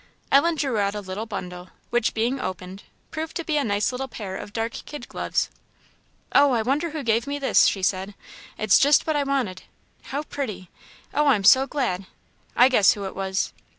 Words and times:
Ellen 0.31 0.55
drew 0.55 0.79
out 0.79 0.95
a 0.95 0.99
little 0.99 1.27
bundle, 1.27 1.69
which, 1.91 2.15
being 2.15 2.39
opened, 2.39 2.81
proved 3.11 3.35
to 3.35 3.43
be 3.43 3.57
a 3.57 3.63
nice 3.63 3.91
little 3.91 4.07
pair 4.07 4.35
of 4.35 4.51
dark 4.51 4.71
kid 4.87 5.07
gloves. 5.07 5.51
"Oh, 6.31 6.53
I 6.53 6.63
wonder 6.63 6.89
who 6.89 7.03
gave 7.03 7.27
me 7.27 7.37
this!" 7.37 7.65
she 7.67 7.83
said 7.83 8.15
"it's 8.57 8.79
just 8.79 9.05
what 9.05 9.15
I 9.15 9.21
wanted. 9.23 9.61
How 10.05 10.23
pretty! 10.23 10.71
oh, 11.13 11.27
I'm 11.27 11.43
so 11.43 11.67
glad! 11.67 12.07
I 12.55 12.67
guess 12.67 12.93
who 12.93 13.05
it 13.05 13.15
was." 13.15 13.53